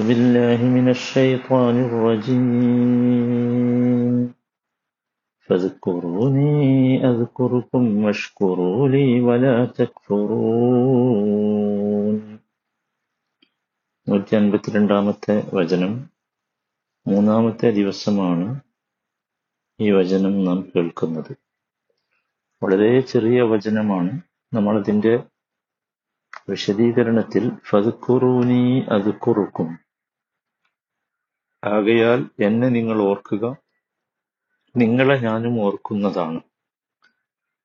بالله 0.00 0.60
من 0.76 0.86
الشيطان 0.88 1.76
الرجيم 1.88 3.36
فاذكروني 5.48 6.54
أذكركم 7.04 7.82
واشكروا 8.04 8.88
لي 8.88 9.08
ولا 9.20 9.56
تكفرون 9.78 11.16
നൂറ്റി 14.06 14.32
അൻപത്തിരണ്ടാമത്തെ 14.38 15.34
വചനം 15.52 15.92
മൂന്നാമത്തെ 17.06 17.68
ദിവസമാണ് 17.78 18.46
ഈ 19.80 19.86
വചനം 19.90 20.34
നാം 20.44 20.58
കേൾക്കുന്നത് 20.68 21.32
വളരെ 22.62 22.90
ചെറിയ 23.12 23.38
വചനമാണ് 23.52 24.12
നമ്മളതിന്റെ 24.52 25.14
വിശദീകരണത്തിൽ 26.48 27.44
ഫദ്കുറൂനി 27.70 28.62
അദ്കുറുക്കും 28.96 29.70
ആകയാൽ 31.63 32.29
എന്നെ 32.39 32.69
നിങ്ങൾ 32.69 33.01
ഓർക്കുക. 33.01 33.55
നിങ്ങളെ 34.77 35.19
ഞാനും 35.19 35.61
ഓർക്കുന്നതാണ്. 35.61 36.41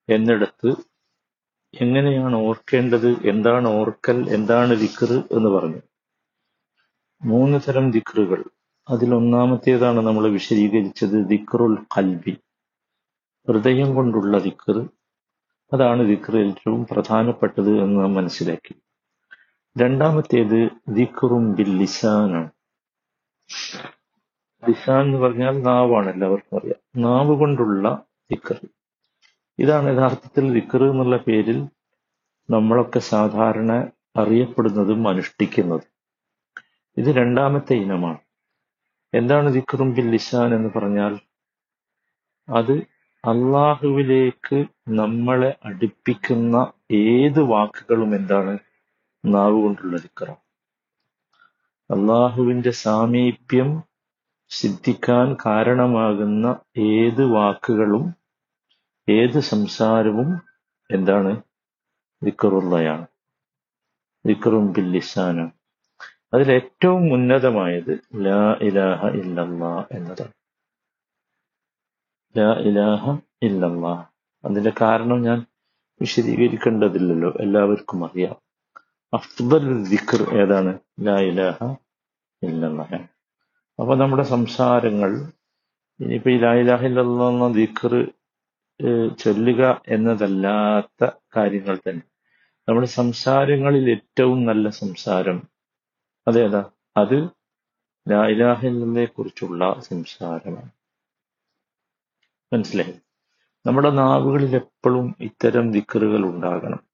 എന്നിടത്ത് 0.08 0.74
എങ്ങനെയാണ് 1.80 2.36
ഓർക്കേണ്ടത്? 2.36 3.28
എന്താണ് 3.28 3.68
ഓർക്കൽ? 3.68 4.30
എന്താണ് 4.30 4.76
ദിക്റ് 4.76 5.12
എന്ന് 5.12 5.48
പറഞ്ഞു. 5.48 5.80
മൂന്ന് 7.22 7.60
തരം 7.68 7.90
ദിക്റുകൾ. 7.90 8.44
അതിൽ 8.88 9.14
ഒന്നാമത്തേതാണ് 9.14 10.00
നമ്മൾ 10.00 10.28
വിശദീകരിച്ചത് 10.28 11.28
ദിക്റുൽ 11.28 11.76
കൽബി 11.98 12.36
ഹൃദയം 13.48 13.94
കൊണ്ടുള്ള 13.94 14.38
ദിക്റ് 14.38 14.88
അതാണ് 15.72 16.08
ദിക്ർ 16.08 16.46
ഏറ്റവും 16.46 16.86
പ്രധാനപ്പെട്ടത് 16.86 17.82
എന്ന് 17.82 18.00
നാം 18.00 18.14
മനസ്സിലാക്കി. 18.14 18.74
രണ്ടാമത്തേത് 19.82 20.68
ദിക്റും 20.88 21.52
ബിൽ 21.52 21.78
ലിസാനാണ് 21.78 22.55
ലിസാൻ 24.68 25.04
എന്ന് 25.04 25.18
പറഞ്ഞാൽ 25.18 25.62
നാവാണ് 25.62 26.10
എല്ലാവർക്കും 26.10 26.58
അറിയാം. 26.58 27.02
നാവ് 27.02 27.32
കൊണ്ടുള്ള 27.38 28.02
ദിക്കർ. 28.30 28.60
ഇതാണ് 29.58 29.96
യഥാർത്ഥത്തിൽ 29.96 30.52
ദിക്കർ 30.52 30.84
എന്നുള്ള 30.84 31.16
പേരിൽ 31.16 31.66
നമ്മളൊക്കെ 32.50 32.98
സാധാരണ 32.98 33.86
അറിയപ്പെടുന്നതും 34.16 35.08
അനുഷ്ഠിക്കുന്നതും. 35.08 35.90
ഇത് 36.96 37.16
രണ്ടാമത്തെ 37.16 37.74
ഇനമാണ്. 37.74 38.18
എന്താണ് 39.14 39.52
ദിക്കറും 39.52 39.94
ബിൽ 39.94 40.10
ലിസാൻ 40.10 40.54
എന്ന് 40.54 40.78
പറഞ്ഞാൽ 40.78 41.18
അത് 42.48 42.72
അള്ളാഹുവിലേക്ക് 43.24 44.64
നമ്മളെ 44.88 45.56
അടുപ്പിക്കുന്ന 45.64 46.72
ഏത് 46.90 47.40
വാക്കുകളും 47.42 48.16
എന്താണ് 48.16 48.58
നാവ് 49.24 49.62
കൊണ്ടുള്ള 49.62 49.96
ദിക്റാണ് 49.96 50.45
അള്ളാഹുവിന്റെ 51.90 52.70
സാമീപ്യം 52.70 53.82
സിദ്ധിക്കാൻ 54.48 55.36
കാരണമാകുന്ന 55.46 56.58
ഏത് 56.78 57.24
വാക്കുകളും 57.24 58.14
ഏത് 59.08 59.40
സംസാരവും 59.40 60.42
എന്താണ്? 60.90 61.42
വിക്രുള്ളയാണ് 62.22 63.06
വിക്രും 64.26 64.72
ബില്ലിസാനാണ് 64.72 65.50
അതിലേറ്റവും 66.34 67.12
ഉന്നതമായത് 67.12 67.98
ലാ 68.14 68.56
ഇലാഹ 68.60 69.06
ഇല്ലല്ലാ 69.06 69.84
എന്നതാണ്. 69.92 70.32
ലാ 72.38 72.52
ഇലാഹ 72.52 73.10
ഇല്ലല്ലാ. 73.42 74.04
അതിന്റെ 74.44 74.72
കാരണം 74.80 75.22
ഞാൻ 75.22 75.46
വിശദീകരിക്കേണ്ടതില്ലല്ലോ. 76.00 77.32
എല്ലാവർക്കും 77.40 78.04
അറിയാം. 78.04 78.45
അഫ്ദൽ 79.16 79.84
ദിക്ർ 79.88 80.22
ഏതാണ്? 80.40 80.78
ലാ 81.00 81.16
ഇലാഹ 81.20 81.74
ഇല്ലല്ലാഹ്. 82.42 82.94
അപ്പൊ 83.80 83.96
നമ്മുടെ 83.96 84.22
സംസാരങ്ങൾ 84.22 85.12
ഇനിയിപ്പോ 86.00 86.30
ഈ 86.30 86.38
ലാ 86.38 86.54
ഇലാഹ 86.54 86.84
ഇല്ലല്ലാ 86.84 87.28
എന്ന 87.30 87.48
ദിക്ർ 87.48 87.92
ചൊല്ലുക 89.18 89.82
എന്നതല്ലാത്ത 89.88 91.10
കാര്യങ്ങൾ 91.36 91.76
തന്നെ. 91.76 92.02
നമ്മുടെ 92.68 92.86
സംസാരങ്ങളിൽ 92.86 93.90
ഏറ്റവും 93.90 94.46
നല്ല 94.46 94.68
സംസാരം 94.68 95.38
അതേതാ? 96.28 96.62
അത് 96.96 97.18
ലാ 98.10 98.26
ഇലാഹ 98.26 98.66
കുറിച്ചുള്ള 99.04 99.80
സംസാരമാണ്. 99.80 100.70
മനസ്സിലായി? 102.52 102.94
നമ്മുടെ 103.66 103.90
നാവുകളിൽ 103.90 104.54
എപ്പോഴും 104.56 105.16
ഇത്തരം 105.20 105.72
ദിക്കറുകൾ 105.72 106.22
ഉണ്ടാകണം. 106.24 106.85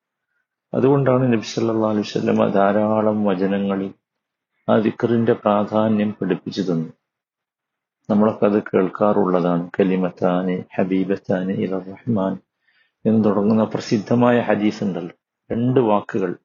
അതുകൊണ്ടാണ് 0.75 1.33
നബി 1.33 1.41
സല്ലല്ലാഹു 1.41 1.87
അലൈഹി 1.87 2.01
വസല്ലമ 2.01 2.49
ധാരാളം 2.49 3.25
വചനങ്ങളിൽ 3.25 3.95
ആ 4.71 4.79
ദിക്കറിന്റെ 4.79 5.33
പ്രാധാന്യം 5.33 6.15
പഠിപ്പിച്ചു 6.21 6.63
തന്നു. 6.63 6.89
നമ്മളൊക്കെ 8.11 8.45
അത് 8.45 8.63
കേൾക്കാറുള്ളതാണ്. 8.63 9.71
കലിമത്താന് 9.81 10.63
ഹബീബത്താന് 10.77 11.53
ഇല 11.53 11.79
റഹ്മാൻ 11.79 12.39
എന്ന് 13.07 13.25
തുടങ്ങുന്ന 13.25 13.65
പ്രസിദ്ധമായ 13.65 14.41
ഹദീസ് 14.41 14.85
ഉണ്ടല്ലോ 14.85 15.17
രണ്ട് 15.53 15.81
വാക്കുകൾ. 15.81 16.37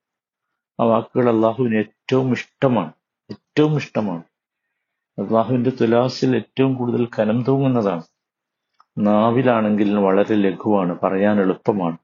ആ 0.79 0.83
വാക്കുകൾ 0.83 1.29
അള്ളാഹുവിന് 1.29 1.75
ഏറ്റവും 1.75 2.31
ഇഷ്ടമാണ്. 2.31 2.91
ഏറ്റവും 3.31 3.75
ഇഷ്ടമാണ്. 3.75 4.23
അള്ളാഹുവിന്റെ 5.21 5.71
തുലാസിൽ 5.81 6.35
ഏറ്റവും 6.35 6.73
കൂടുതൽ 6.73 7.07
കനം 7.19 7.43
തൂങ്ങുന്നതാണ്. 7.43 8.03
നാവിലാണെങ്കിൽ 8.97 9.97
വളരെ 9.99 10.35
ലഘുവാണ് 10.35 10.99
പറയാൻ 11.03 11.41
എളുപ്പമാണ്. 11.41 11.97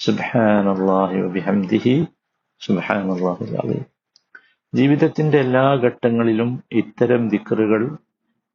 സുബ്ഹാനല്ലാഹി 0.00 1.18
അലീം. 3.54 3.84
ജീവിതത്തിന്റെ 4.74 5.38
എല്ലാ 5.38 5.74
ഘട്ടങ്ങളിലും 5.74 6.62
ഇത്തരം 6.72 7.28
ദിക്കറുകൾ 7.28 7.96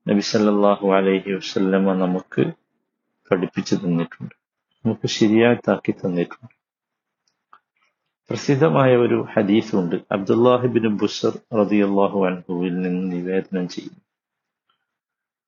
നബി 0.09 0.19
സല്ലല്ലാഹു 0.19 0.93
അലൈഹി 0.93 1.31
വസല്ലമ 1.31 1.93
നമുക്ക് 1.93 2.51
പഠിപ്പിച്ചു 3.31 3.75
തന്നിട്ടുണ്ട്. 3.75 4.35
നമുക്ക് 4.85 5.07
ശരിയായിട്ടാക്കി 5.07 5.91
തന്നിട്ടുണ്ട്. 5.91 6.53
പ്രസിദ്ധമായ 8.29 8.95
ഒരു 8.95 9.25
ഹദീസ് 9.33 9.75
ഉണ്ട് 9.75 9.95
അബ്ദുല്ലാഹിബിൻ 10.11 10.97
ബുസർ 10.97 11.33
റളിയല്ലാഹു 11.53 12.25
അൻഹുവിൽ 12.25 12.81
നിന്ന് 12.81 13.11
നിവേദനം 13.11 13.67
ചെയ്യുന്നു. 13.67 14.01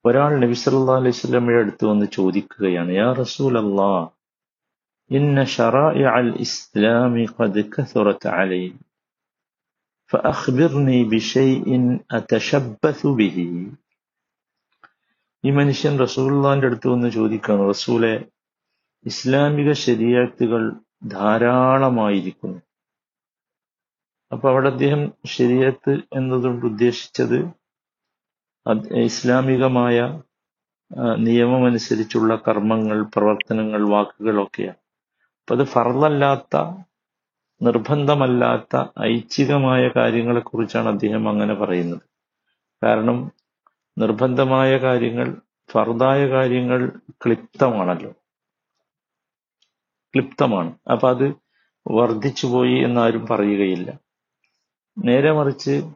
ഒരാൾ 0.05 0.39
നബി 0.39 0.53
സല്ലാ 0.53 0.95
അലൈഹി 0.95 1.17
വസല്ലമയുടെ 1.17 1.61
അടുത്ത് 1.61 1.85
വന്ന് 1.85 2.05
ചോദിക്കുകയാണ് 2.05 2.91
യാ 2.91 3.13
റസൂലല്ലാ 3.13 4.07
ഇന്ന 5.10 5.42
ഷറാഇഅൽ 5.54 6.30
ഇസ്ലാമി 6.44 7.26
ഖദ് 7.36 7.64
കസറത് 7.74 8.30
അലൈ 8.36 8.64
فأخبرني 10.10 10.98
بشيء 11.06 11.66
أتشبث 12.10 13.00
به 13.18 13.36
ഈ 15.44 15.50
മനുഷ്യൻ 15.50 15.92
റസൂലുള്ളാന്റെ 16.02 16.66
അടുത്ത് 16.68 16.88
വന്ന് 16.92 17.08
ചോദിക്കുകയാണ് 17.14 17.62
റസൂലെ 17.70 18.12
ഇസ്ലാമിക 19.06 19.70
ശരീഅത്തുകൾ 19.84 20.62
ധാരാളമായിരിക്കുന്നു 21.14 22.60
അപ്പൊ 24.32 24.46
അവിടെ 24.52 24.68
അദ്ദേഹം 24.74 25.02
ശരീഅത്ത് 25.36 25.94
എന്നതുകൊണ്ട് 26.18 26.64
ഉദ്ദേശിച്ചത് 26.70 27.38
ഇസ്ലാമികമായ 29.06 29.96
നിയമമനുസരിച്ചുള്ള 31.26 32.32
കർമ്മങ്ങൾ 32.46 33.00
പ്രവർത്തനങ്ങൾ 33.14 33.82
വാക്കുകളൊക്കെയാണ് 33.94 34.80
അപ്പൊ 35.47 35.55
അത് 35.55 35.67
ഫർളല്ലാത്ത 35.67 36.57
നിർബന്ധമല്ലാത്ത 37.61 38.83
ഐച്ഛികമായ 39.01 39.87
കാര്യങ്ങളെ 39.87 40.39
കുറിച്ചാണ് 40.39 40.87
അദ്ദേഹം 40.87 41.29
അങ്ങനെ 41.29 41.53
പറയുന്നത്. 41.53 42.01
കാരണം 42.83 43.31
നിർബന്ധമായ 43.97 44.77
കാര്യങ്ങൾ 44.77 45.41
ഫർദായ 45.71 46.29
കാര്യങ്ങൾ 46.29 46.91
ക്ലിപ്തമാണല്ലോ. 47.25 48.11
ക്ലിപ്തമാണ്. 50.13 50.73
അപ്പൊ 50.91 51.09
അത് 51.09 51.23
വർദ്ധിച്ചു 51.23 51.89
വർദ്ധിച്ചുപോയി 51.91 52.83
എന്നാരും 52.83 53.27
പറയുകയില്ല. 53.27 53.93
നേരെ 55.05 55.31
മറിച്ച് 55.31 55.89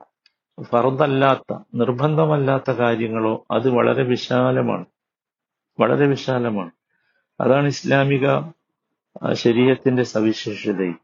ഫർദല്ലാത്ത 0.62 1.60
നിർബന്ധമല്ലാത്ത 1.76 2.72
കാര്യങ്ങളോ 2.72 3.46
അത് 3.52 3.70
വളരെ 3.70 4.04
വിശാലമാണ്. 4.04 4.86
വളരെ 5.80 6.08
വിശാലമാണ്. 6.08 6.72
അതാണ് 7.42 7.68
ഇസ്ലാമിക 7.68 8.28
ശരീരത്തിന്റെ 9.41 10.05
സവിശേഷതയും 10.13 10.99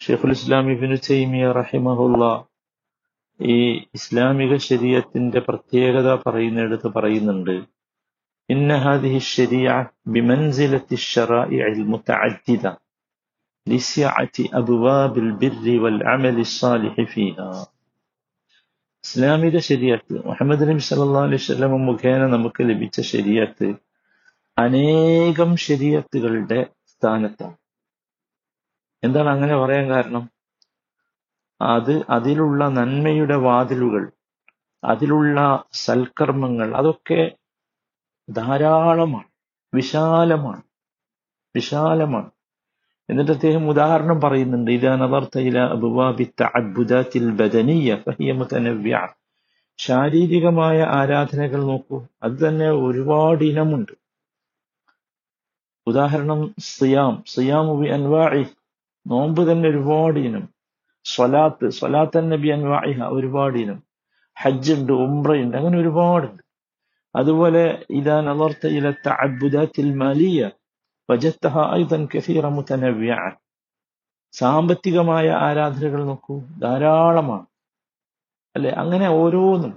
ഷെയ്ഖുൽ 0.00 0.32
ഇസ്ലാം 0.36 0.66
ഇബിനു 0.72 0.96
തൈമിയ 1.06 1.46
റഹിമഹുല്ല 1.52 2.24
ഈ 3.40 3.56
ഇസ്ലാമിക 3.94 4.52
ശരീരത്തിന്റെ 4.68 5.40
പ്രത്യേകത 5.48 6.08
പറയുന്നിടത്ത് 6.22 6.88
പറയുന്നുണ്ട് 6.96 7.56
ഇന്ന 8.48 8.76
ഹാദിഹി 8.84 9.20
ശരിയ 9.28 9.66
ബിമൻസിലത്തി 10.14 10.96
الشرائع 11.00 11.64
المتعددة 11.74 12.72
لسعة 13.66 14.36
أبواب 14.52 15.14
البر 15.18 15.66
والعمل 15.82 16.36
الصالح 16.40 16.94
فيها 17.12 17.48
ഇസ്ലാമിക 19.04 19.56
ശരിയത്ത് 19.68 20.14
മുഹമ്മദ് 20.26 20.64
നബി 20.68 20.82
സല്ലല്ലാഹു 20.86 21.26
അലൈഹി 21.28 21.42
വസല്ലം 21.42 21.74
മുഖേന 21.86 22.22
നമുക്ക് 22.32 22.62
ലഭിച്ച 22.70 23.00
ശരിയത്ത് 23.12 23.68
അനേകം 24.56 25.50
ശരിയത്തുകളുടെ 25.66 26.60
സ്ഥാനത്താണ്. 27.03 27.55
എന്താണ് 29.03 29.29
അങ്ങനെ 29.29 29.57
പറയാൻ 29.57 29.89
കാരണം? 29.89 30.29
അത് 31.61 32.01
അതിലുള്ള 32.09 32.69
നന്മയുടെ 32.69 33.35
വാതിലുകൾ 33.35 34.11
അതിലുള്ള 34.83 35.63
സൽക്കർമ്മങ്ങൾ 35.73 36.75
അതൊക്കെ 36.75 37.31
ധാരാളമാണ് 38.29 39.27
വിശാലമാണ് 39.73 40.61
വിശാലമാണ്. 41.55 42.31
എന്നിട്ട് 43.09 43.31
അദ്ദേഹം 43.31 43.69
ഉദാഹരണം 43.69 44.21
പറയുന്നുണ്ട് 44.21 44.71
ഇതാ 44.71 44.95
നദർത്ത 44.95 45.39
ഇല 45.39 45.59
അത്ഭുതത്തിൽ 46.55 47.31
ബദനീയ 47.31 47.95
ബദനിയ 47.95 47.95
ഫഹിയ 47.95 48.31
മുതനവ്യ. 48.31 49.07
ശാരീരികമായ 49.77 50.81
ആരാധനകൾ 50.81 51.63
നോക്കൂ 51.63 52.07
അത് 52.23 52.47
തന്നെ 52.47 52.71
ഒരുപാട് 52.71 53.43
ഇനമുണ്ട്. 53.43 54.02
ഉദാഹരണം 55.87 56.41
സിയാം. 56.71 57.13
സിയാം 57.33 57.67
ബി 57.79 57.87
അൻവാഇ. 57.95 58.43
നോമ്പ് 59.05 59.41
തന്നെ 59.49 59.67
ഒരുപാട് 59.69 60.19
ഇനം 60.27 60.43
സ്വലാത്ത് 61.05 61.67
സ്വലാത്ത് 61.77 62.19
നബി 62.33 62.49
അൻവാഇഹ 62.57 62.99
ഒരുപാട് 63.17 63.57
ഇനം 63.63 63.79
ഹജ്ജ് 64.37 64.73
ഉണ്ട് 64.77 64.93
ഉംറയുണ്ട് 65.05 65.55
അങ്ങനെ 65.59 65.77
ഒരുപാടുണ്ട്. 65.83 66.41
അതുപോലെ 67.15 67.63
ഇതാ 67.99 68.15
നലർത്ത 68.27 68.65
ഇല 68.77 68.87
തഅബ്ബുദാത്തിൽ 69.07 69.87
മാലിയ 70.01 70.39
വജത്തഹ 71.09 71.55
ഐദൻ 71.79 72.03
കസീറ 72.11 72.45
മുതനവ്യ. 72.57 73.11
സാമ്പത്തികമായ 74.33 75.25
ആരാധനകൾ 75.47 76.01
നോക്കൂ 76.09 76.35
ധാരാളമാണ്. 76.63 77.47
അല്ലെ? 78.55 78.71
അങ്ങനെ 78.81 79.07
ഓരോന്നും 79.21 79.73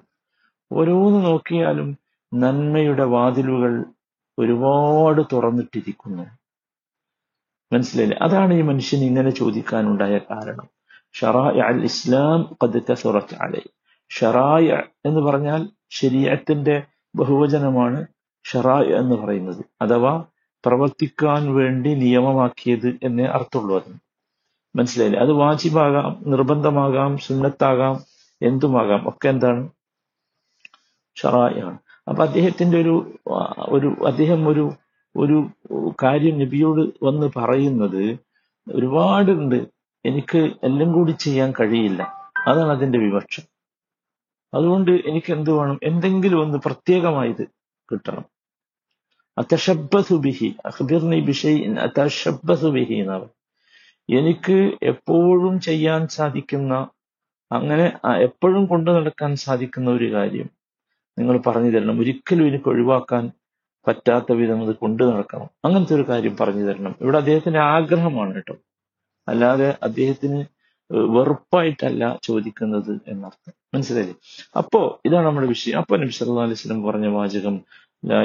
ഓരോന്ന് 0.70 1.20
നോക്കിയാലും 1.28 1.88
നന്മയുടെ 2.32 3.04
വാതിലുകൾ 3.14 3.72
ഒരുപാട് 4.38 5.22
തുറന്നിട്ടിരിക്കുന്നു. 5.32 6.22
മനസ്സിലായില്ലേ? 7.72 8.18
അതാണ് 8.22 8.54
ഈ 8.54 8.62
മനുഷ്യൻ 8.62 9.04
ഇങ്ങനെ 9.04 9.30
ചോദിക്കാനുണ്ടായ 9.30 10.18
കാരണം. 10.18 10.68
ഷറായ 11.14 11.60
അൽ 11.60 11.84
ഇസ്ലാം 11.84 12.56
പതുക്കെ 12.62 12.94
സുറച്ചാലെ 12.94 13.44
അലൈ. 13.44 13.60
ഷറായ 14.10 14.82
എന്ന് 15.06 15.20
പറഞ്ഞാൽ 15.20 15.68
ശരീരത്തിന്റെ 15.90 16.82
ബഹുവചനമാണ് 17.16 18.06
ഷറായ 18.44 18.82
എന്ന് 18.82 19.16
പറയുന്നത്. 19.16 19.64
അഥവാ 19.82 20.24
പ്രവർത്തിക്കാൻ 20.66 21.54
വേണ്ടി 21.54 21.94
നിയമമാക്കിയത് 21.94 22.98
എന്നേ 23.02 23.24
അർത്ഥമുള്ളൂ 23.24 23.84
അതിന് 23.84 23.98
മനസ്സിലായില്ലേ? 24.78 25.20
അത് 25.20 25.32
വാജിബാകാം 25.32 26.22
നിർബന്ധമാകാം 26.26 27.18
സുന്നത്താകാം 27.18 28.00
എന്തുമാകാം 28.42 29.08
ഒക്കെ 29.08 29.28
എന്താണ്? 29.28 29.68
ഷറായാണ് 31.16 31.78
അപ്പൊ 32.08 32.24
അദ്ദേഹത്തിന്റെ 32.24 32.80
ഒരു 32.80 33.18
ഒരു 33.58 33.96
അദ്ദേഹം 34.06 34.48
ഒരു 34.48 34.70
ഒരു 35.16 35.56
കാര്യം 36.02 36.38
നബിയോട് 36.38 37.04
വന്ന് 37.04 37.26
പറയുന്നത് 37.36 38.16
ഒരുപാടുണ്ട്. 38.74 39.66
എനിക്ക് 40.04 40.38
എല്ലാം 40.38 40.92
കൂടി 40.92 41.10
ചെയ്യാൻ 41.10 41.52
കഴിയില്ല. 41.60 42.02
അതാണ് 42.46 42.70
അതിന്റെ 42.70 42.98
വിവക്ഷം. 42.98 43.42
അതുകൊണ്ട് 44.54 44.90
എനിക്ക് 44.90 45.32
എന്ത് 45.32 45.50
വേണം? 45.50 45.80
എന്തെങ്കിലും 45.82 46.40
ഒന്ന് 46.40 46.58
പ്രത്യേകമായത് 46.58 47.46
കിട്ടണം. 47.92 48.24
അത്തഷബസു 49.38 50.14
ബിഹി 50.14 50.56
അഖ്ബിർനി 50.66 51.20
ബിഷൈഇൻ 51.20 51.78
എന്നവർ 51.80 52.70
ബിഹി 52.70 52.94
എന്നാണ്. 52.94 53.28
എനിക്ക് 54.08 54.78
എപ്പോഴും 54.82 55.60
ചെയ്യാൻ 55.60 56.08
സാധിക്കുന്ന 56.08 56.88
അങ്ങനെ 57.52 57.98
എപ്പോഴും 58.22 58.66
കൊണ്ടു 58.66 58.90
നടക്കാൻ 58.90 59.36
സാധിക്കുന്ന 59.36 59.90
ഒരു 59.90 60.12
കാര്യം 60.12 60.50
നിങ്ങൾ 61.18 61.38
പറഞ്ഞു 61.38 61.70
തരണം 61.70 62.00
ഒരിക്കലും 62.00 62.46
എനിക്ക് 62.46 62.68
ഒഴിവാക്കാൻ 62.68 63.30
പറ്റാത്ത 63.88 64.32
വിധം 64.32 64.66
അത് 64.66 64.74
കൊണ്ടു 64.74 65.02
നടക്കണം. 65.02 65.48
അങ്ങനത്തെ 65.64 65.94
ഒരു 65.94 66.02
കാര്യം 66.02 66.36
പറഞ്ഞു 66.36 66.62
തരണം. 66.62 66.94
ഇവിടെ 67.00 67.18
അദ്ദേഹത്തിന്റെ 67.18 67.60
ആഗ്രഹമാണ് 67.60 68.34
കേട്ടോ. 68.34 68.56
അല്ലാതെ 69.28 69.78
അദ്ദേഹത്തിന് 69.82 70.44
വെറുപ്പായിട്ടല്ല 70.90 72.18
ചോദിക്കുന്നത് 72.22 73.00
എന്നർത്ഥം. 73.08 73.52
മനസ്സിലായില്ലേ? 73.74 74.14
അപ്പോ 74.56 75.00
ഇതാണ് 75.04 75.26
നമ്മുടെ 75.26 75.46
വിഷയം. 75.46 75.78
അപ്പൊ 75.78 75.96
നബി 75.96 76.10
സല്ലു 76.10 76.40
അലൈഹി 76.40 76.54
സ്വലം 76.54 76.82
പറഞ്ഞ 76.82 77.06
വാചകം 77.06 77.60
ലാ 78.04 78.22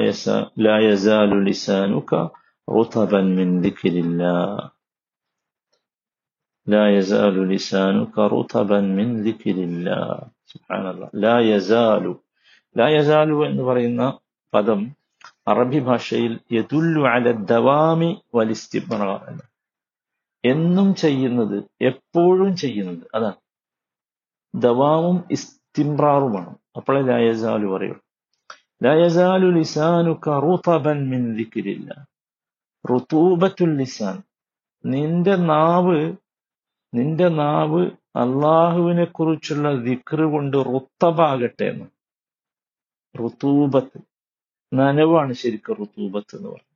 ലായസാലു 12.77 13.45
എന്ന് 13.45 13.63
പറയുന്ന 13.63 14.19
പദം 14.53 14.95
അറബി 15.47 15.79
ഭാഷയിൽ 15.79 16.39
യതുല്ലു 16.51 17.07
അല 17.07 17.31
ദവാമി 17.31 18.21
വലിസ്തിബ്ര 18.35 19.19
എന്ന്. 19.27 19.43
എന്നും 20.45 20.95
ചെയ്യുന്നത് 20.95 21.63
എപ്പോഴും 21.81 22.55
ചെയ്യുന്നത് 22.55 23.15
അതാണ്. 23.15 23.33
ദവാമും 24.55 25.23
ഇസ്തിംറാറുമാണ്. 25.31 26.55
അപ്പോളെ 26.77 27.01
ലായസാലു 27.01 27.67
പറയുള്ളൂ. 27.67 28.01
ലായസാലു 28.83 29.47
ലിസാനു 29.47 30.11
കറുതബൻ 30.27 31.09
മിൻ 31.09 31.37
ദിക്രില്ല. 31.37 32.05
ലിസാൻ. 33.63 34.23
നിന്റെ 34.85 35.35
നാവ് 35.35 36.13
നിന്റെ 36.93 37.27
നാവ് 37.27 37.85
അള്ളാഹുവിനെ 38.15 39.05
കുറിച്ചുള്ള 39.05 39.69
വിക്രു 39.69 40.25
കൊണ്ട് 40.25 40.57
റുത്തബാകട്ടെ 40.57 41.63
എന്ന്. 41.63 41.85
റുത്തൂബത്ത് 43.19 43.99
നനവാണ് 44.73 45.33
ശരിക്കും 45.33 45.75
റുത്തൂബത്ത് 45.75 46.35
എന്ന് 46.35 46.49
പറയുന്നത് 46.49 46.71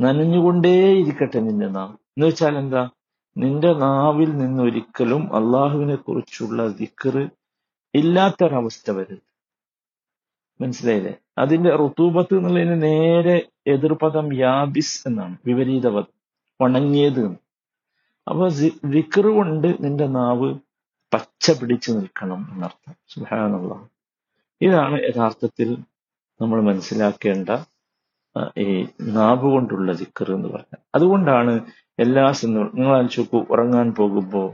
നനഞ്ഞുകൊണ്ടേയിരിക്കട്ടെ 0.00 1.40
നിന്റെ 1.40 1.68
നാവ്. 1.68 1.92
എന്ന് 1.92 2.26
വെച്ചാൽ 2.26 2.58
എന്താ? 2.58 2.90
നിന്റെ 3.36 3.72
നാവിൽ 3.74 4.36
നിന്നൊരിക്കലും 4.36 5.36
അള്ളാഹുവിനെ 5.36 5.94
കുറിച്ചുള്ള 5.94 6.68
ദിക്കറ് 6.68 7.28
ഇല്ലാത്തൊരവസ്ഥ 7.94 8.90
വരരുത്. 8.90 9.26
മനസ്സിലായില്ലേ? 10.60 11.14
അതിന്റെ 11.38 11.70
റുത്തൂബത്ത് 11.70 12.34
എന്നുള്ളതിന് 12.34 12.82
നേരെ 12.82 13.48
എതിർപദം 13.66 14.36
യാബിസ് 14.36 15.08
എന്നാണ് 15.08 15.36
വിപരീത 15.46 15.88
പദം 15.88 16.16
ഉണങ്ങിയത്. 16.60 17.24
അപ്പൊ 18.28 18.48
വിക്റ് 18.84 19.26
കൊണ്ട് 19.26 19.68
നിന്റെ 19.80 20.06
നാവ് 20.06 20.58
പച്ച 21.14 21.50
പിടിച്ചു 21.50 21.92
നിൽക്കണം 21.92 22.48
എന്നർത്ഥം. 22.52 22.94
സുഹാനുള്ള 23.08 23.88
ഇതാണ് 24.60 24.96
യഥാർത്ഥത്തിൽ 25.08 25.68
നമ്മൾ 26.40 26.58
മനസ്സിലാക്കേണ്ട 26.60 27.50
ഈ 28.58 28.66
നാവ് 29.16 29.46
കൊണ്ടുള്ള 29.52 29.92
ദിക്കർ 29.92 30.28
എന്ന് 30.34 30.48
പറഞ്ഞാൽ. 30.48 30.80
അതുകൊണ്ടാണ് 30.94 31.52
എല്ലാ 31.98 32.24
സന്ദർഭം 32.32 32.76
നിങ്ങൾ 32.78 33.02
നോക്കൂ 33.02 33.38
ഉറങ്ങാൻ 33.54 33.90
പോകുമ്പോൾ 33.98 34.48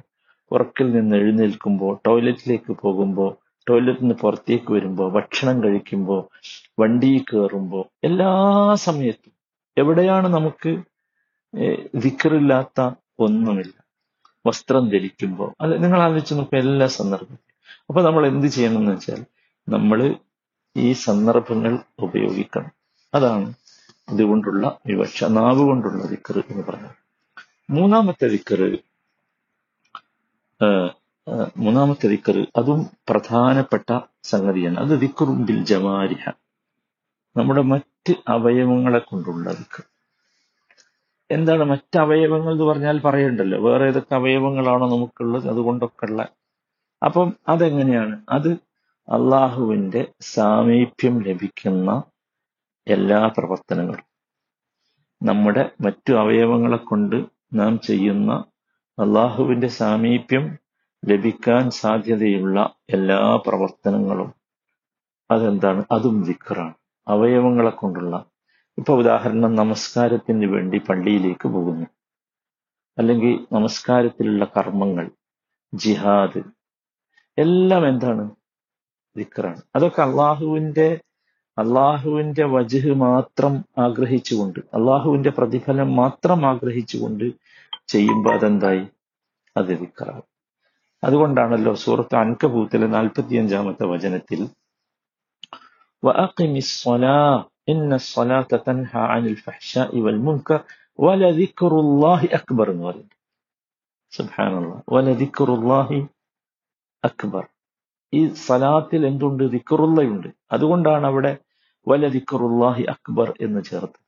ഉറക്കിൽ 0.50 0.88
നിന്ന് 0.96 1.16
എഴുന്നേൽക്കുമ്പോൾ 1.16 1.92
ടോയ്ലറ്റിലേക്ക് 2.06 2.72
പോകുമ്പോൾ 2.82 3.30
ടോയ്ലറ്റിൽ 3.66 4.02
നിന്ന് 4.02 4.14
പുറത്തേക്ക് 4.14 4.70
വരുമ്പോൾ 4.72 5.08
ഭക്ഷണം 5.12 5.56
കഴിക്കുമ്പോൾ 5.64 6.22
വണ്ടിയിൽ 6.80 7.22
കയറുമ്പോൾ 7.30 7.84
എല്ലാ 8.08 8.30
സമയത്തും 8.86 9.32
എവിടെയാണ് 9.76 10.28
നമുക്ക് 10.28 10.70
ദിക്കറില്ലാത്ത 11.94 12.80
ഒന്നുമില്ല. 13.18 13.74
വസ്ത്രം 14.46 14.84
ധരിക്കുമ്പോൾ 14.90 15.50
അത് 15.60 15.72
നിങ്ങൾ 15.84 16.00
ആലോചിച്ച് 16.02 16.34
നോക്കുക 16.34 16.58
എല്ലാ 16.58 16.86
സന്ദർഭത്തിലും. 16.98 17.48
അപ്പൊ 17.88 18.00
നമ്മൾ 18.02 18.22
എന്ത് 18.26 18.46
ചെയ്യണം 18.46 18.80
എന്ന് 18.80 18.92
വെച്ചാൽ 18.92 19.20
നമ്മൾ 19.68 20.14
ഈ 20.76 20.92
സന്ദർഭങ്ങൾ 20.92 21.78
ഉപയോഗിക്കണം. 21.98 22.70
അതാണ് 23.14 23.54
ഇതുകൊണ്ടുള്ള 24.12 24.78
വിവക്ഷ 24.86 25.24
നാവ് 25.24 25.58
കൊണ്ടുള്ള 25.58 26.06
വിക്കർ 26.06 26.44
എന്ന് 26.50 26.64
പറഞ്ഞത് 26.68 26.96
മൂന്നാമത്തെ 27.70 28.26
വിക്കർ 28.28 28.78
മൂന്നാമത്തെ 31.58 32.06
വിക്കർ 32.06 32.46
അതും 32.56 32.86
പ്രധാനപ്പെട്ട 33.08 34.00
സംഗതിയാണ്. 34.22 34.78
അത് 34.78 34.94
വിക്കുറുമ്പിൽ 34.96 35.56
ബിൽ 35.56 35.64
ജമാരിഹ. 35.64 36.24
നമ്മുടെ 37.36 37.62
മറ്റ് 37.62 38.14
അവയവങ്ങളെ 38.28 38.98
കൊണ്ടുള്ള 38.98 39.50
വിക്കർ 39.50 39.84
എന്താണ് 41.30 41.64
മറ്റ് 41.64 41.98
അവയവങ്ങൾ 41.98 42.52
എന്ന് 42.52 42.64
പറഞ്ഞാൽ 42.64 43.00
പറയണ്ടല്ലോ. 43.00 43.58
വേറെ 43.60 43.84
ഏതൊക്കെ 43.88 44.14
അവയവങ്ങളാണോ 44.14 44.90
നമുക്കുള്ളത് 44.90 45.48
അതുകൊണ്ടൊക്കെ 45.48 46.04
ഉള്ള 46.04 46.22
അപ്പം 47.02 47.36
അതെങ്ങനെയാണ്? 47.48 48.20
അത് 48.28 48.50
അള്ളാഹുവിന്റെ 49.08 50.12
സാമീപ്യം 50.20 51.22
ലഭിക്കുന്ന 51.22 52.02
എല്ലാ 52.88 53.26
പ്രവർത്തനങ്ങളും. 53.38 54.04
നമ്മുടെ 55.22 55.70
മറ്റു 55.80 56.12
അവയവങ്ങളെ 56.12 56.76
കൊണ്ട് 56.76 57.24
നാം 57.54 57.80
ചെയ്യുന്ന 57.80 58.44
അള്ളാഹുവിന്റെ 58.98 59.66
സാമീപ്യം 59.66 60.58
ലഭിക്കാൻ 61.04 61.70
സാധ്യതയുള്ള 61.70 62.74
എല്ലാ 62.90 63.36
പ്രവർത്തനങ്ങളും 63.36 64.34
അതെന്താണ്? 65.30 65.84
അതും 65.92 66.22
വിക്രാണ് 66.22 66.74
അവയവങ്ങളെ 67.08 67.70
കൊണ്ടുള്ള 67.70 68.24
ഇപ്പൊ 68.78 68.96
ഉദാഹരണം 68.96 69.54
നമസ്കാരത്തിന് 69.54 70.46
വേണ്ടി 70.46 70.78
പള്ളിയിലേക്ക് 70.78 71.48
പോകുന്നു. 71.48 71.86
അല്ലെങ്കിൽ 72.98 73.46
നമസ്കാരത്തിലുള്ള 73.52 74.44
കർമ്മങ്ങൾ 74.44 75.10
ജിഹാദ് 75.74 76.42
എല്ലാം 77.38 77.88
എന്താണ്? 77.88 78.30
ദിക്റാണ്. 79.16 79.62
അതൊക്കെ 79.76 80.02
അള്ളാഹുവിന്റെ 80.02 81.00
അള്ളാഹുവിന്റെ 81.58 82.44
വജുഹ് 82.44 82.94
മാത്രം 82.94 83.64
ആഗ്രഹിച്ചുകൊണ്ട് 83.78 84.58
അള്ളാഹുവിന്റെ 84.58 85.30
പ്രതിഫലം 85.30 85.96
മാത്രം 85.96 86.46
ആഗ്രഹിച്ചുകൊണ്ട് 86.46 87.32
ചെയ്യുമ്പോൾ 87.88 88.34
അതെന്തായി? 88.34 88.86
അത് 89.56 89.78
ദിക്റാവും 89.78 90.32
അതുകൊണ്ടാണല്ലോ 91.04 91.74
സൂറത്ത് 91.74 92.14
നാൽപ്പത്തി 92.94 93.34
അഞ്ചാമത്തെ 93.34 93.84
വചനത്തിൽ 93.84 94.48
അക്ബർ 102.34 102.70
എന്ന് 102.70 102.84
പറയുന്നത് 102.84 103.22
അക്ബർ. 107.04 107.51
ഈ 108.12 108.20
സലാത്തിൽ 108.46 109.02
എന്തുണ്ട്? 109.06 109.44
ദിക്കറുള്ളയുണ്ട് 109.54 110.28
അതുകൊണ്ടാണ് 110.52 111.06
അവിടെ 111.06 111.32
വല 111.88 112.08
ദിക്റുല്ലാഹി 112.16 112.84
അക്ബർ 112.94 113.28
എന്ന് 113.40 113.60
ചേർത്തത്. 113.70 114.02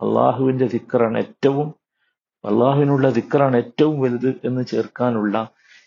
അള്ളാഹുവിന്റെ 0.00 0.66
ദിക്കറാണ് 0.74 1.18
ഏറ്റവും 1.18 1.68
അള്ളാഹുവിനുള്ള 2.44 3.06
ദിക്കറാണ് 3.10 3.56
ഏറ്റവും 3.56 3.94
വലുത് 4.00 4.30
എന്ന് 4.44 4.62
ചേർക്കാനുള്ള 4.66 5.36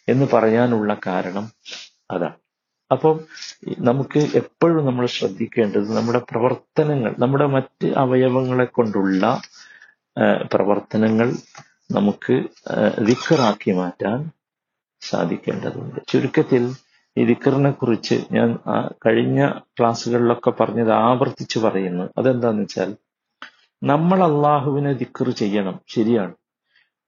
എന്ന് 0.07 0.25
പറയാനുള്ള 0.33 0.91
കാരണം 1.07 1.45
അതാണ്. 2.11 2.37
അപ്പം 2.91 3.17
നമുക്ക് 3.79 4.21
എപ്പോഴും 4.41 4.85
നമ്മൾ 4.85 5.05
ശ്രദ്ധിക്കേണ്ടത് 5.05 5.89
നമ്മുടെ 5.97 6.21
പ്രവർത്തനങ്ങൾ 6.31 7.11
നമ്മുടെ 7.19 7.45
മറ്റ് 7.45 7.87
അവയവങ്ങളെ 8.03 8.65
കൊണ്ടുള്ള 8.77 9.23
പ്രവർത്തനങ്ങൾ 10.53 11.29
നമുക്ക് 11.91 12.35
ദിക്കറാക്കി 13.09 13.71
മാറ്റാൻ 13.71 14.19
സാധിക്കേണ്ടതുണ്ട്. 15.01 15.99
ചുരുക്കത്തിൽ 16.11 16.63
ഈ 17.17 17.25
ദിക്കറിനെ 17.25 17.71
കുറിച്ച് 17.71 18.25
ഞാൻ 18.31 18.59
കഴിഞ്ഞ 19.05 19.49
ക്ലാസ്സുകളിലൊക്കെ 19.49 20.49
പറഞ്ഞത് 20.49 20.91
ആവർത്തിച്ച് 20.91 21.59
പറയുന്നു. 21.59 22.09
അതെന്താന്ന് 22.17 22.61
വെച്ചാൽ 22.61 22.95
നമ്മൾ 23.83 24.23
അള്ളാഹുവിനെ 24.23 24.93
ദിക്കർ 24.93 25.29
ചെയ്യണം. 25.29 25.79
ശരിയാണ്. 25.87 26.33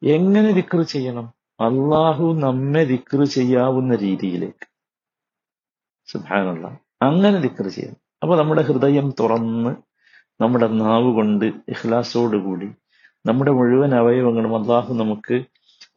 എങ്ങനെ 0.04 0.52
ദിക്കർ 0.52 0.82
ചെയ്യണം? 0.82 1.34
അള്ളാഹു 1.60 2.34
നമ്മെ 2.34 2.84
ദിക്കർ 2.84 3.24
ചെയ്യാവുന്ന 3.24 3.96
രീതിയിലേക്ക്. 3.96 4.68
സുഭാനുള്ള 6.06 6.78
അങ്ങനെ 7.02 7.40
ദിക്കർ 7.40 7.68
ചെയ്യണം. 7.68 7.96
അപ്പൊ 8.22 8.36
നമ്മുടെ 8.36 8.62
ഹൃദയം 8.62 9.14
തുറന്ന് 9.20 9.76
നമ്മുടെ 10.42 10.68
നാവ് 10.68 11.14
കൊണ്ട് 11.14 11.46
ഇഖ്ലാസോടുകൂടി 11.46 12.70
നമ്മുടെ 13.26 13.52
മുഴുവൻ 13.52 13.96
അവയവങ്ങളും 13.96 14.62
അള്ളാഹു 14.62 14.94
നമുക്ക് 14.94 15.44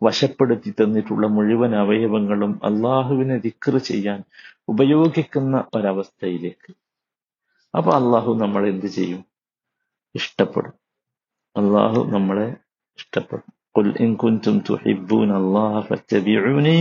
വശപ്പെടുത്തി 0.01 0.71
തന്നിട്ടുള്ള 0.71 1.25
മുഴുവൻ 1.27 1.71
അവയവങ്ങളും 1.75 2.53
അള്ളാഹുവിനെ 2.69 3.37
ദിക്ർ 3.37 3.75
ചെയ്യാൻ 3.89 4.19
ഉപയോഗിക്കുന്ന 4.67 5.57
ഒരവസ്ഥയിലേക്ക് 5.75 6.71
അപ്പൊ 7.73 7.91
അള്ളാഹു 7.93 8.31
നമ്മളെ 8.35 8.69
എന്ത് 8.69 8.89
ചെയ്യും 8.89 9.21
ഇഷ്ടപ്പെടും 10.15 10.75
അള്ളാഹു 11.55 12.01
നമ്മളെ 12.11 12.49
ഇഷ്ടപ്പെടും 12.99 13.49
قل 13.75 13.87
إن 13.97 14.09
كنتم 14.15 14.55
تحبون 14.61 15.31
الله 15.33 15.73
فاتبعوني 15.81 16.79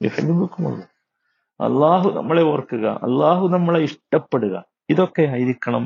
يحببكم 0.00 0.62
الله 0.66 0.86
അള്ളാഹു 1.60 2.08
നമ്മളെ 2.10 2.42
ഓർക്കുക 2.44 2.86
അള്ളാഹു 3.02 3.44
നമ്മളെ 3.48 3.80
ഇഷ്ടപ്പെടുക 3.80 4.54
ഇതൊക്കെ 4.90 5.24
ആയിരിക്കണം 5.26 5.84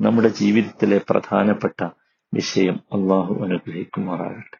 നമ്മുടെ 0.00 0.30
ജീവിതത്തിലെ 0.40 0.98
പ്രധാനപ്പെട്ട 1.08 1.78
വിഷയം 2.32 2.76
അള്ളാഹു 2.92 3.32
അനുഗ്രഹിക്കുമാറാകട്ടെ 3.44 4.54